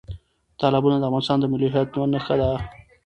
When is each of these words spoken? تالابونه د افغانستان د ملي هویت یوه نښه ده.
تالابونه 0.59 0.97
د 0.99 1.03
افغانستان 1.09 1.37
د 1.39 1.45
ملي 1.51 1.67
هویت 1.73 1.89
یوه 1.95 2.07
نښه 2.13 2.35
ده. 2.41 2.49